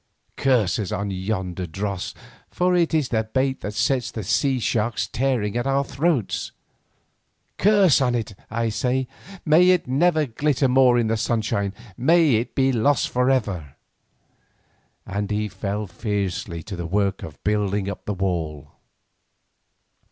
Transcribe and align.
Curses 0.35 0.91
on 0.91 1.11
yonder 1.11 1.67
dross, 1.67 2.15
for 2.49 2.75
it 2.75 2.91
is 2.91 3.09
the 3.09 3.23
bait 3.23 3.61
that 3.61 3.75
sets 3.75 4.09
these 4.09 4.27
sea 4.29 4.57
sharks 4.57 5.05
tearing 5.07 5.55
at 5.55 5.67
our 5.67 5.83
throats. 5.83 6.51
Curses 7.59 8.01
on 8.01 8.15
it, 8.15 8.33
I 8.49 8.69
say; 8.69 9.07
may 9.45 9.69
it 9.69 9.87
never 9.87 10.25
glitter 10.25 10.67
more 10.67 10.97
in 10.97 11.05
the 11.05 11.17
sunshine, 11.17 11.71
may 11.97 12.33
it 12.37 12.55
be 12.55 12.71
lost 12.71 13.09
for 13.09 13.29
ever!" 13.29 13.75
And 15.05 15.29
he 15.29 15.47
fell 15.47 15.85
fiercely 15.85 16.63
to 16.63 16.75
the 16.75 16.87
work 16.87 17.21
of 17.21 17.43
building 17.43 17.87
up 17.87 18.05
the 18.05 18.15
wall. 18.15 18.71